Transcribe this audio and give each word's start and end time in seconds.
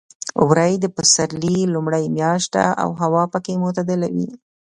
وری 0.47 0.73
د 0.79 0.85
پسرلي 0.95 1.57
لومړۍ 1.73 2.05
میاشت 2.17 2.49
ده 2.55 2.65
او 2.83 2.89
هوا 3.01 3.23
پکې 3.33 3.53
معتدله 3.63 4.07
وي. 4.15 4.29